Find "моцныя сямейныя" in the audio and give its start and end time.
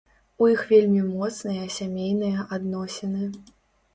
1.09-2.45